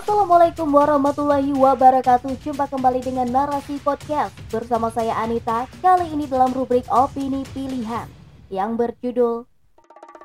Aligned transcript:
Assalamualaikum 0.00 0.64
warahmatullahi 0.72 1.52
wabarakatuh. 1.52 2.32
Jumpa 2.40 2.72
kembali 2.72 3.04
dengan 3.04 3.28
Narasi 3.28 3.76
Podcast 3.84 4.32
Bersama 4.48 4.88
saya 4.88 5.12
Anita. 5.12 5.68
Kali 5.84 6.08
ini 6.16 6.24
dalam 6.24 6.56
rubrik 6.56 6.88
Opini 6.88 7.44
Pilihan 7.52 8.08
Yang 8.48 8.70
berjudul 8.80 9.44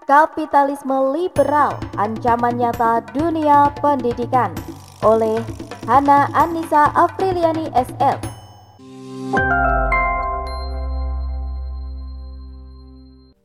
Kapitalisme 0.08 0.96
Liberal 1.12 1.76
Ancaman 2.00 2.56
Nyata 2.56 3.04
Dunia 3.12 3.68
Pendidikan 3.84 4.56
Oleh 5.04 5.44
Hana 5.92 6.32
Anissa 6.32 6.96
Apriliani 6.96 7.68
SF 7.76 8.24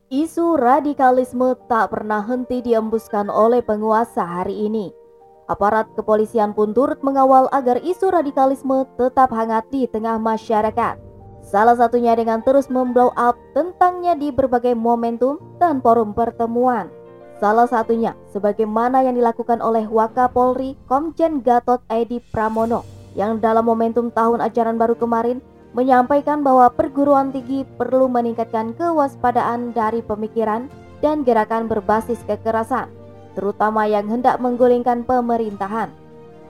Isu 0.07 0.55
radikalisme 0.55 1.59
tak 1.67 1.91
pernah 1.91 2.23
henti 2.23 2.63
diembuskan 2.63 3.27
oleh 3.27 3.59
penguasa 3.59 4.23
hari 4.23 4.71
ini 4.71 5.00
Aparat 5.51 5.91
kepolisian 5.99 6.55
pun 6.55 6.71
turut 6.71 7.03
mengawal 7.03 7.51
agar 7.51 7.83
isu 7.83 8.07
radikalisme 8.07 8.87
tetap 8.95 9.35
hangat 9.35 9.67
di 9.67 9.83
tengah 9.83 10.15
masyarakat. 10.15 10.95
Salah 11.43 11.75
satunya 11.75 12.15
dengan 12.15 12.39
terus 12.39 12.71
memblow 12.71 13.11
up 13.19 13.35
tentangnya 13.51 14.15
di 14.15 14.31
berbagai 14.31 14.71
momentum 14.79 15.43
dan 15.59 15.83
forum 15.83 16.15
pertemuan. 16.15 16.87
Salah 17.43 17.67
satunya 17.67 18.15
sebagaimana 18.31 19.03
yang 19.03 19.19
dilakukan 19.19 19.59
oleh 19.59 19.91
Wakapolri 19.91 20.79
Komjen 20.87 21.43
Gatot 21.43 21.83
Edi 21.91 22.23
Pramono 22.31 22.87
yang 23.19 23.43
dalam 23.43 23.67
momentum 23.67 24.07
tahun 24.07 24.39
ajaran 24.39 24.79
baru 24.79 24.95
kemarin 24.95 25.43
menyampaikan 25.75 26.47
bahwa 26.47 26.71
perguruan 26.71 27.35
tinggi 27.35 27.67
perlu 27.75 28.07
meningkatkan 28.07 28.71
kewaspadaan 28.79 29.75
dari 29.75 29.99
pemikiran 29.99 30.71
dan 31.03 31.27
gerakan 31.27 31.67
berbasis 31.67 32.23
kekerasan 32.23 33.00
terutama 33.33 33.87
yang 33.87 34.07
hendak 34.11 34.37
menggulingkan 34.43 35.07
pemerintahan. 35.07 35.89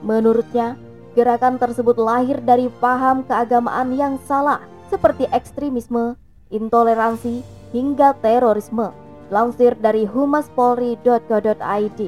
Menurutnya, 0.02 0.74
gerakan 1.14 1.60
tersebut 1.60 1.94
lahir 2.00 2.42
dari 2.42 2.66
paham 2.82 3.22
keagamaan 3.22 3.94
yang 3.94 4.18
salah 4.26 4.60
seperti 4.90 5.30
ekstremisme, 5.30 6.18
intoleransi, 6.50 7.40
hingga 7.72 8.18
terorisme. 8.20 8.90
Langsir 9.32 9.72
dari 9.80 10.04
humaspolri.co.id. 10.04 12.00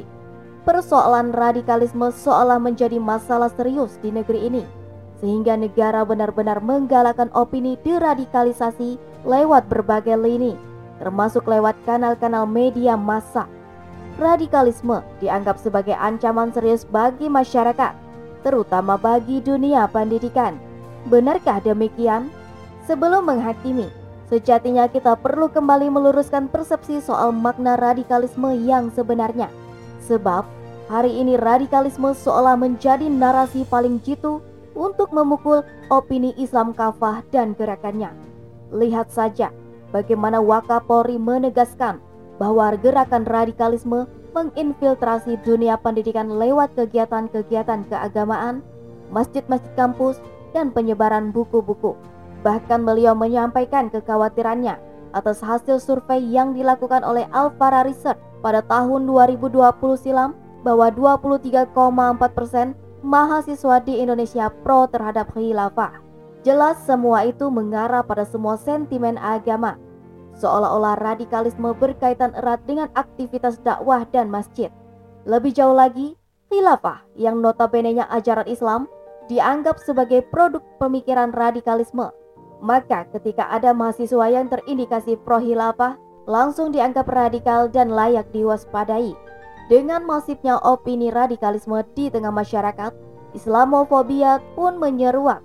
Persoalan 0.65 1.33
radikalisme 1.33 2.13
seolah 2.13 2.61
menjadi 2.61 3.01
masalah 3.01 3.49
serius 3.53 3.97
di 4.05 4.13
negeri 4.13 4.49
ini, 4.49 4.65
sehingga 5.21 5.57
negara 5.57 6.05
benar-benar 6.05 6.61
menggalakkan 6.61 7.33
opini 7.33 7.81
deradikalisasi 7.81 9.01
lewat 9.25 9.69
berbagai 9.73 10.21
lini, 10.21 10.57
termasuk 11.01 11.49
lewat 11.49 11.77
kanal-kanal 11.89 12.45
media 12.45 12.97
massa 12.97 13.49
radikalisme 14.21 15.03
dianggap 15.19 15.59
sebagai 15.59 15.97
ancaman 15.97 16.55
serius 16.55 16.87
bagi 16.87 17.27
masyarakat, 17.27 17.93
terutama 18.45 18.95
bagi 19.01 19.41
dunia 19.41 19.89
pendidikan. 19.91 20.59
Benarkah 21.09 21.61
demikian? 21.61 22.33
Sebelum 22.85 23.25
menghakimi, 23.25 23.89
sejatinya 24.29 24.85
kita 24.89 25.17
perlu 25.17 25.49
kembali 25.49 25.89
meluruskan 25.89 26.53
persepsi 26.53 27.01
soal 27.01 27.33
makna 27.33 27.81
radikalisme 27.81 28.53
yang 28.61 28.93
sebenarnya. 28.93 29.49
Sebab 30.05 30.45
hari 30.93 31.17
ini 31.17 31.41
radikalisme 31.41 32.13
seolah 32.13 32.61
menjadi 32.61 33.09
narasi 33.09 33.65
paling 33.65 34.05
jitu 34.05 34.45
untuk 34.77 35.17
memukul 35.17 35.65
opini 35.89 36.37
Islam 36.37 36.77
kafah 36.77 37.25
dan 37.33 37.57
gerakannya. 37.57 38.13
Lihat 38.69 39.09
saja 39.09 39.49
bagaimana 39.95 40.45
Wakapolri 40.45 41.17
menegaskan 41.17 42.04
bahwa 42.37 42.75
gerakan 42.79 43.25
radikalisme 43.27 44.11
menginfiltrasi 44.35 45.39
dunia 45.47 45.79
pendidikan 45.79 46.27
lewat 46.27 46.75
kegiatan-kegiatan 46.75 47.87
keagamaan, 47.87 48.61
masjid-masjid 49.15 49.71
kampus, 49.79 50.19
dan 50.51 50.75
penyebaran 50.75 51.31
buku-buku. 51.31 51.95
Bahkan 52.43 52.83
beliau 52.83 53.15
menyampaikan 53.15 53.89
kekhawatirannya 53.89 54.77
atas 55.15 55.39
hasil 55.41 55.79
survei 55.79 56.21
yang 56.21 56.53
dilakukan 56.53 57.07
oleh 57.07 57.25
Alfara 57.31 57.87
Research 57.87 58.19
pada 58.43 58.61
tahun 58.67 59.07
2020 59.07 59.55
silam 59.97 60.35
bahwa 60.67 60.91
23,4 60.91 61.71
persen 62.35 62.75
mahasiswa 63.05 63.79
di 63.85 64.03
Indonesia 64.03 64.51
pro 64.51 64.91
terhadap 64.91 65.31
khilafah. 65.33 66.03
Jelas 66.45 66.77
semua 66.85 67.25
itu 67.25 67.49
mengarah 67.49 68.05
pada 68.05 68.29
semua 68.29 68.61
sentimen 68.61 69.17
agama, 69.17 69.81
seolah-olah 70.39 70.99
radikalisme 70.99 71.71
berkaitan 71.79 72.35
erat 72.35 72.63
dengan 72.67 72.91
aktivitas 72.99 73.63
dakwah 73.63 74.03
dan 74.11 74.31
masjid. 74.31 74.71
Lebih 75.25 75.55
jauh 75.55 75.75
lagi, 75.75 76.19
khilafah 76.51 77.03
yang 77.17 77.41
notabene-nya 77.41 78.07
ajaran 78.11 78.47
Islam 78.51 78.91
dianggap 79.31 79.81
sebagai 79.81 80.27
produk 80.29 80.61
pemikiran 80.77 81.33
radikalisme. 81.33 82.13
Maka 82.61 83.09
ketika 83.13 83.49
ada 83.49 83.73
mahasiswa 83.73 84.27
yang 84.29 84.49
terindikasi 84.49 85.17
pro 85.21 85.41
khilafah, 85.41 85.97
langsung 86.25 86.73
dianggap 86.73 87.09
radikal 87.09 87.69
dan 87.69 87.93
layak 87.93 88.29
diwaspadai. 88.33 89.13
Dengan 89.69 90.05
masifnya 90.05 90.61
opini 90.61 91.09
radikalisme 91.09 91.81
di 91.97 92.13
tengah 92.13 92.33
masyarakat, 92.33 92.93
Islamofobia 93.33 94.41
pun 94.53 94.77
menyeruak. 94.77 95.41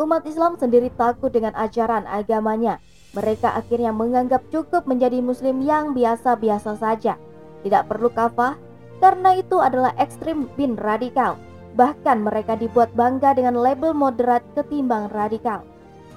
Umat 0.00 0.24
Islam 0.24 0.56
sendiri 0.56 0.88
takut 0.94 1.34
dengan 1.34 1.52
ajaran 1.58 2.06
agamanya 2.06 2.78
mereka 3.16 3.56
akhirnya 3.56 3.94
menganggap 3.94 4.44
cukup 4.52 4.84
menjadi 4.84 5.24
muslim 5.24 5.64
yang 5.64 5.96
biasa-biasa 5.96 6.76
saja. 6.76 7.16
Tidak 7.64 7.88
perlu 7.88 8.12
kafah 8.12 8.60
karena 9.00 9.38
itu 9.38 9.58
adalah 9.62 9.96
ekstrim 9.96 10.50
bin 10.58 10.76
radikal. 10.76 11.40
Bahkan 11.78 12.26
mereka 12.26 12.58
dibuat 12.58 12.90
bangga 12.92 13.32
dengan 13.38 13.56
label 13.56 13.94
moderat 13.94 14.42
ketimbang 14.52 15.08
radikal. 15.14 15.64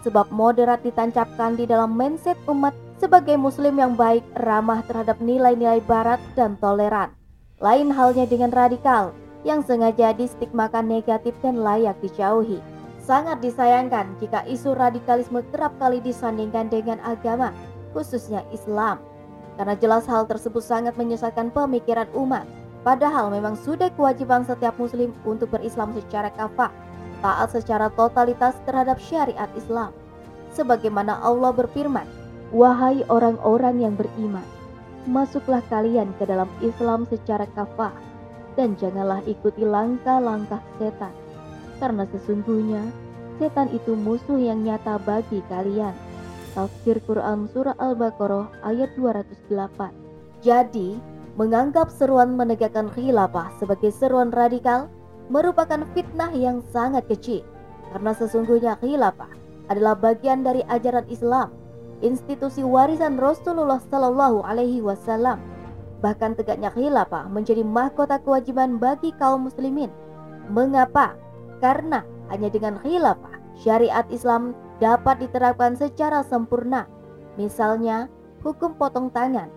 Sebab 0.02 0.34
moderat 0.34 0.82
ditancapkan 0.82 1.56
di 1.56 1.70
dalam 1.70 1.94
mindset 1.94 2.36
umat 2.50 2.74
sebagai 2.98 3.38
muslim 3.38 3.78
yang 3.78 3.94
baik, 3.94 4.26
ramah 4.42 4.82
terhadap 4.90 5.22
nilai-nilai 5.22 5.82
barat 5.86 6.18
dan 6.34 6.58
toleran. 6.58 7.14
Lain 7.62 7.94
halnya 7.94 8.26
dengan 8.26 8.50
radikal 8.50 9.14
yang 9.46 9.62
sengaja 9.62 10.14
distigmakan 10.18 10.90
negatif 10.90 11.34
dan 11.46 11.62
layak 11.62 11.98
dijauhi. 12.02 12.58
Sangat 13.12 13.44
disayangkan 13.44 14.16
jika 14.24 14.48
isu 14.48 14.72
radikalisme 14.72 15.44
kerap 15.52 15.76
kali 15.84 16.00
disandingkan 16.00 16.72
dengan 16.72 16.96
agama, 17.04 17.52
khususnya 17.92 18.40
Islam. 18.56 19.04
Karena 19.60 19.76
jelas 19.76 20.08
hal 20.08 20.32
tersebut 20.32 20.64
sangat 20.64 20.96
menyesatkan 20.96 21.52
pemikiran 21.52 22.08
umat. 22.16 22.48
Padahal 22.88 23.28
memang 23.28 23.60
sudah 23.60 23.92
kewajiban 24.00 24.48
setiap 24.48 24.80
muslim 24.80 25.12
untuk 25.28 25.52
berislam 25.52 25.92
secara 25.92 26.32
kafah, 26.32 26.72
taat 27.20 27.52
secara 27.52 27.92
totalitas 28.00 28.56
terhadap 28.64 28.96
syariat 29.04 29.52
Islam. 29.60 29.92
Sebagaimana 30.56 31.20
Allah 31.20 31.52
berfirman, 31.52 32.08
Wahai 32.56 33.04
orang-orang 33.12 33.92
yang 33.92 34.00
beriman, 34.00 34.48
masuklah 35.04 35.60
kalian 35.68 36.16
ke 36.16 36.24
dalam 36.24 36.48
Islam 36.64 37.04
secara 37.12 37.44
kafah, 37.60 37.92
dan 38.56 38.80
janganlah 38.80 39.20
ikuti 39.28 39.68
langkah-langkah 39.68 40.64
setan 40.80 41.12
karena 41.82 42.06
sesungguhnya 42.14 42.86
setan 43.42 43.74
itu 43.74 43.98
musuh 43.98 44.38
yang 44.38 44.62
nyata 44.62 45.02
bagi 45.02 45.42
kalian. 45.50 45.98
Tafsir 46.54 47.02
Quran 47.08 47.50
Surah 47.50 47.74
Al-Baqarah 47.80 48.68
ayat 48.68 48.94
208 49.00 49.50
Jadi, 50.46 51.00
menganggap 51.40 51.90
seruan 51.90 52.38
menegakkan 52.38 52.92
khilafah 52.94 53.50
sebagai 53.58 53.90
seruan 53.90 54.30
radikal 54.30 54.92
merupakan 55.32 55.82
fitnah 55.96 56.30
yang 56.36 56.60
sangat 56.70 57.08
kecil 57.08 57.42
karena 57.92 58.12
sesungguhnya 58.16 58.80
khilafah 58.80 59.32
adalah 59.72 59.96
bagian 59.96 60.44
dari 60.44 60.64
ajaran 60.68 61.08
Islam, 61.08 61.52
institusi 62.04 62.64
warisan 62.64 63.16
Rasulullah 63.16 63.80
Shallallahu 63.80 64.44
Alaihi 64.44 64.84
Wasallam. 64.84 65.40
Bahkan 66.04 66.36
tegaknya 66.36 66.74
khilafah 66.74 67.30
menjadi 67.32 67.62
mahkota 67.62 68.20
kewajiban 68.20 68.82
bagi 68.82 69.16
kaum 69.16 69.48
muslimin. 69.48 69.88
Mengapa? 70.50 71.14
Karena 71.62 72.02
hanya 72.34 72.50
dengan 72.50 72.82
khilafah 72.82 73.38
syariat 73.62 74.04
Islam 74.10 74.58
dapat 74.82 75.22
diterapkan 75.22 75.78
secara 75.78 76.26
sempurna. 76.26 76.90
Misalnya, 77.38 78.10
hukum 78.42 78.74
potong 78.76 79.14
tangan, 79.14 79.48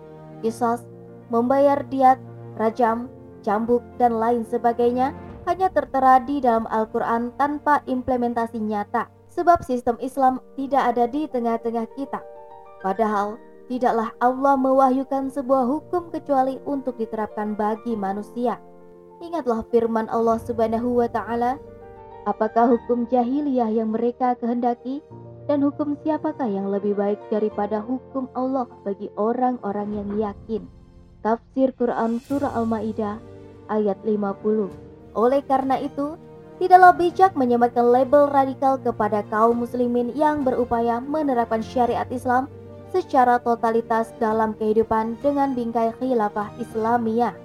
kisos, 0.45 0.85
membayar 1.33 1.81
diat, 1.89 2.21
rajam, 2.61 3.09
cambuk, 3.41 3.81
dan 3.97 4.21
lain 4.21 4.45
sebagainya 4.45 5.11
hanya 5.49 5.69
tertera 5.73 6.21
di 6.21 6.41
dalam 6.41 6.69
Al-Quran 6.69 7.33
tanpa 7.35 7.81
implementasi 7.89 8.61
nyata. 8.61 9.09
Sebab 9.35 9.67
sistem 9.67 9.99
Islam 9.99 10.39
tidak 10.55 10.95
ada 10.95 11.11
di 11.11 11.27
tengah-tengah 11.27 11.91
kita. 11.99 12.23
Padahal, 12.79 13.35
tidaklah 13.67 14.15
Allah 14.23 14.55
mewahyukan 14.55 15.27
sebuah 15.27 15.67
hukum 15.67 16.07
kecuali 16.07 16.55
untuk 16.63 16.95
diterapkan 16.95 17.51
bagi 17.57 17.99
manusia. 17.99 18.61
Ingatlah 19.19 19.67
firman 19.67 20.07
Allah 20.07 20.39
Subhanahu 20.39 21.03
wa 21.03 21.09
taala 21.11 21.59
Apakah 22.25 22.73
hukum 22.73 23.05
jahiliyah 23.05 23.69
yang 23.69 23.93
mereka 23.93 24.33
kehendaki 24.41 25.05
dan 25.45 25.61
hukum 25.61 25.93
siapakah 26.01 26.49
yang 26.49 26.73
lebih 26.73 26.97
baik 26.97 27.21
daripada 27.29 27.77
hukum 27.85 28.25
Allah 28.33 28.65
bagi 28.81 29.13
orang-orang 29.13 29.93
yang 29.93 30.09
yakin? 30.17 30.65
Tafsir 31.21 31.69
Quran 31.77 32.17
Surah 32.17 32.57
Al-Ma'idah 32.57 33.21
ayat 33.69 34.01
50 34.01 35.13
Oleh 35.13 35.41
karena 35.45 35.77
itu, 35.77 36.17
tidaklah 36.57 36.97
bijak 36.97 37.37
menyematkan 37.37 37.85
label 37.85 38.25
radikal 38.33 38.81
kepada 38.81 39.21
kaum 39.29 39.61
muslimin 39.61 40.09
yang 40.17 40.41
berupaya 40.41 40.97
menerapkan 40.97 41.61
syariat 41.61 42.09
Islam 42.09 42.49
secara 42.89 43.37
totalitas 43.37 44.09
dalam 44.17 44.57
kehidupan 44.57 45.21
dengan 45.21 45.53
bingkai 45.53 45.93
khilafah 46.01 46.57
Islamiyah. 46.57 47.37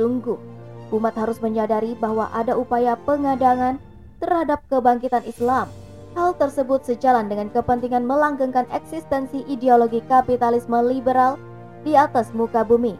Sungguh, 0.00 0.40
umat 0.88 1.20
harus 1.20 1.36
menyadari 1.44 1.92
bahwa 2.00 2.32
ada 2.32 2.56
upaya 2.56 2.96
pengadangan 2.96 3.91
terhadap 4.22 4.62
kebangkitan 4.70 5.26
Islam. 5.26 5.66
Hal 6.14 6.38
tersebut 6.38 6.86
sejalan 6.86 7.26
dengan 7.26 7.50
kepentingan 7.50 8.06
melanggengkan 8.06 8.68
eksistensi 8.70 9.42
ideologi 9.50 9.98
kapitalisme 10.06 10.78
liberal 10.86 11.34
di 11.82 11.98
atas 11.98 12.30
muka 12.30 12.62
bumi. 12.62 12.94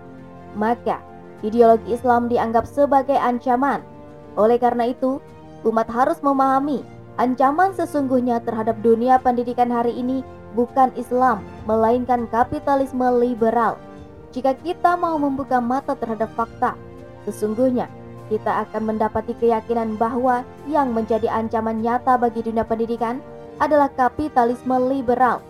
Maka, 0.58 0.98
ideologi 1.46 1.94
Islam 1.94 2.26
dianggap 2.26 2.66
sebagai 2.66 3.14
ancaman. 3.14 3.86
Oleh 4.34 4.58
karena 4.58 4.90
itu, 4.90 5.22
umat 5.62 5.86
harus 5.86 6.18
memahami 6.24 6.82
ancaman 7.20 7.70
sesungguhnya 7.76 8.42
terhadap 8.42 8.74
dunia 8.82 9.22
pendidikan 9.22 9.70
hari 9.70 9.94
ini 9.94 10.26
bukan 10.58 10.90
Islam, 10.98 11.46
melainkan 11.70 12.26
kapitalisme 12.32 13.06
liberal. 13.22 13.78
Jika 14.32 14.56
kita 14.64 14.96
mau 14.96 15.20
membuka 15.20 15.60
mata 15.60 15.92
terhadap 15.92 16.32
fakta, 16.32 16.72
Sesungguhnya, 17.22 17.86
kita 18.30 18.68
akan 18.68 18.94
mendapati 18.94 19.34
keyakinan 19.38 19.98
bahwa 19.98 20.46
yang 20.70 20.94
menjadi 20.94 21.26
ancaman 21.30 21.82
nyata 21.82 22.18
bagi 22.20 22.42
dunia 22.42 22.62
pendidikan 22.62 23.18
adalah 23.58 23.90
kapitalisme 23.94 24.74
liberal. 24.90 25.42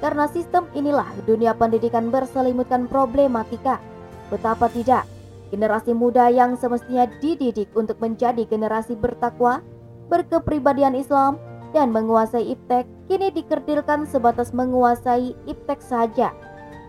Karena 0.00 0.28
sistem 0.28 0.68
inilah 0.76 1.08
dunia 1.24 1.56
pendidikan 1.56 2.12
berselimutkan 2.12 2.84
problematika. 2.84 3.80
Betapa 4.28 4.68
tidak, 4.68 5.08
generasi 5.48 5.96
muda 5.96 6.28
yang 6.28 6.58
semestinya 6.60 7.08
dididik 7.20 7.72
untuk 7.72 7.96
menjadi 8.02 8.44
generasi 8.44 8.92
bertakwa, 8.98 9.64
berkepribadian 10.12 10.92
Islam, 10.92 11.40
dan 11.72 11.92
menguasai 11.92 12.56
iptek 12.56 12.84
kini 13.08 13.32
dikerdilkan 13.32 14.04
sebatas 14.08 14.52
menguasai 14.52 15.32
iptek 15.48 15.80
saja. 15.80 16.32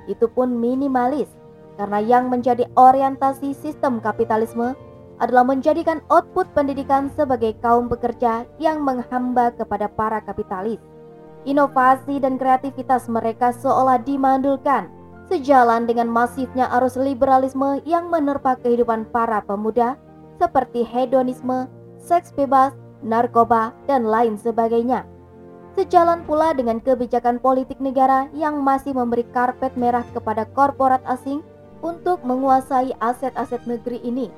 Itu 0.08 0.32
pun 0.32 0.56
minimalis 0.60 1.28
karena 1.78 2.02
yang 2.02 2.34
menjadi 2.34 2.66
orientasi 2.74 3.54
sistem 3.54 4.02
kapitalisme 4.02 4.74
adalah 5.18 5.46
menjadikan 5.46 6.02
output 6.14 6.46
pendidikan 6.54 7.10
sebagai 7.18 7.58
kaum 7.62 7.90
pekerja 7.90 8.46
yang 8.62 8.86
menghamba 8.86 9.50
kepada 9.54 9.90
para 9.90 10.22
kapitalis. 10.22 10.78
Inovasi 11.48 12.22
dan 12.22 12.36
kreativitas 12.38 13.08
mereka 13.10 13.56
seolah 13.56 14.04
dimandulkan, 14.04 14.92
sejalan 15.32 15.88
dengan 15.88 16.12
masifnya 16.12 16.70
arus 16.78 17.00
liberalisme 17.00 17.82
yang 17.88 18.12
menerpa 18.12 18.60
kehidupan 18.62 19.10
para 19.10 19.42
pemuda, 19.42 19.96
seperti 20.38 20.86
hedonisme, 20.86 21.66
seks 21.98 22.30
bebas, 22.36 22.76
narkoba, 23.02 23.74
dan 23.90 24.06
lain 24.06 24.38
sebagainya. 24.38 25.08
Sejalan 25.78 26.26
pula 26.26 26.58
dengan 26.58 26.82
kebijakan 26.82 27.38
politik 27.38 27.78
negara 27.78 28.26
yang 28.34 28.66
masih 28.66 28.98
memberi 28.98 29.22
karpet 29.30 29.78
merah 29.78 30.02
kepada 30.10 30.50
korporat 30.58 31.06
asing 31.06 31.46
untuk 31.86 32.26
menguasai 32.26 32.98
aset-aset 32.98 33.62
negeri 33.70 34.02
ini. 34.02 34.34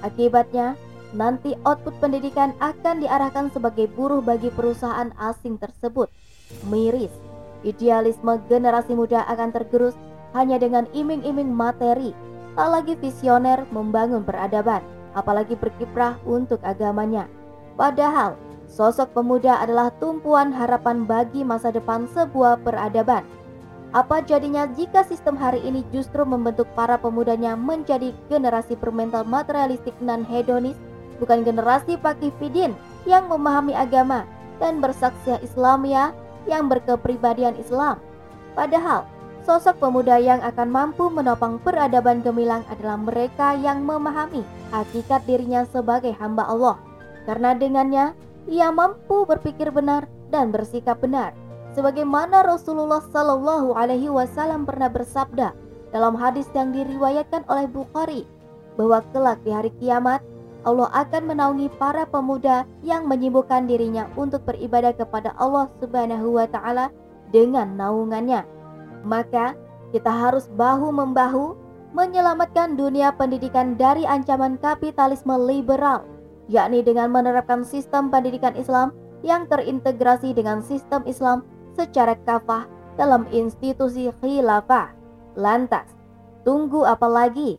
Akibatnya, 0.00 0.76
nanti 1.12 1.52
output 1.66 1.96
pendidikan 2.00 2.54
akan 2.62 3.02
diarahkan 3.04 3.50
sebagai 3.52 3.90
buruh 3.90 4.22
bagi 4.24 4.48
perusahaan 4.48 5.10
asing 5.18 5.58
tersebut. 5.60 6.08
Miris, 6.66 7.12
idealisme 7.66 8.40
generasi 8.48 8.96
muda 8.96 9.26
akan 9.28 9.50
tergerus 9.52 9.94
hanya 10.32 10.56
dengan 10.56 10.86
iming-iming 10.94 11.50
materi, 11.50 12.14
tak 12.54 12.68
lagi 12.70 12.94
visioner 12.98 13.66
membangun 13.74 14.22
peradaban, 14.22 14.82
apalagi 15.14 15.58
berkiprah 15.58 16.18
untuk 16.22 16.62
agamanya. 16.62 17.26
Padahal, 17.74 18.38
sosok 18.70 19.10
pemuda 19.14 19.58
adalah 19.58 19.90
tumpuan 19.98 20.54
harapan 20.54 21.02
bagi 21.02 21.42
masa 21.42 21.74
depan 21.74 22.06
sebuah 22.14 22.62
peradaban. 22.62 23.26
Apa 23.90 24.22
jadinya 24.22 24.70
jika 24.70 25.02
sistem 25.02 25.34
hari 25.34 25.58
ini 25.66 25.82
justru 25.90 26.22
membentuk 26.22 26.70
para 26.78 26.94
pemudanya 26.94 27.58
menjadi 27.58 28.14
generasi 28.30 28.78
bermental 28.78 29.26
materialistik 29.26 29.98
non 29.98 30.22
hedonis, 30.22 30.78
bukan 31.18 31.42
generasi 31.42 31.98
pakifidin 31.98 32.78
yang 33.02 33.26
memahami 33.26 33.74
agama 33.74 34.22
dan 34.62 34.78
bersaksiah 34.78 35.42
Islamia 35.42 36.14
yang 36.46 36.70
berkepribadian 36.70 37.58
Islam. 37.58 37.98
Padahal, 38.54 39.10
sosok 39.42 39.82
pemuda 39.82 40.22
yang 40.22 40.38
akan 40.38 40.70
mampu 40.70 41.10
menopang 41.10 41.58
peradaban 41.58 42.22
gemilang 42.22 42.62
adalah 42.70 42.94
mereka 42.94 43.58
yang 43.58 43.82
memahami 43.82 44.46
hakikat 44.70 45.26
dirinya 45.26 45.66
sebagai 45.66 46.14
hamba 46.14 46.46
Allah. 46.46 46.78
Karena 47.26 47.58
dengannya, 47.58 48.14
ia 48.46 48.70
mampu 48.70 49.26
berpikir 49.26 49.74
benar 49.74 50.06
dan 50.30 50.54
bersikap 50.54 51.02
benar 51.02 51.34
sebagaimana 51.74 52.42
Rasulullah 52.42 53.02
Shallallahu 53.10 53.74
Alaihi 53.74 54.10
Wasallam 54.10 54.66
pernah 54.66 54.90
bersabda 54.90 55.54
dalam 55.90 56.14
hadis 56.14 56.46
yang 56.54 56.70
diriwayatkan 56.74 57.46
oleh 57.50 57.66
Bukhari 57.70 58.26
bahwa 58.78 59.02
kelak 59.10 59.38
di 59.42 59.50
hari 59.50 59.70
kiamat 59.78 60.22
Allah 60.60 60.92
akan 60.92 61.32
menaungi 61.32 61.72
para 61.80 62.04
pemuda 62.04 62.68
yang 62.84 63.08
menyibukkan 63.08 63.64
dirinya 63.64 64.04
untuk 64.16 64.44
beribadah 64.44 64.92
kepada 64.92 65.32
Allah 65.40 65.72
Subhanahu 65.80 66.36
wa 66.36 66.44
taala 66.44 66.92
dengan 67.32 67.80
naungannya. 67.80 68.44
Maka 69.00 69.56
kita 69.90 70.12
harus 70.12 70.52
bahu-membahu 70.60 71.56
menyelamatkan 71.96 72.76
dunia 72.76 73.10
pendidikan 73.16 73.74
dari 73.74 74.04
ancaman 74.04 74.60
kapitalisme 74.60 75.32
liberal, 75.34 76.04
yakni 76.46 76.84
dengan 76.84 77.08
menerapkan 77.08 77.64
sistem 77.64 78.12
pendidikan 78.12 78.54
Islam 78.54 78.92
yang 79.24 79.48
terintegrasi 79.48 80.36
dengan 80.36 80.60
sistem 80.60 81.02
Islam 81.08 81.42
secara 81.80 82.12
kafah 82.28 82.68
dalam 83.00 83.24
institusi 83.32 84.12
khilafah. 84.20 84.92
Lantas, 85.32 85.88
tunggu 86.44 86.84
apa 86.84 87.08
lagi? 87.08 87.56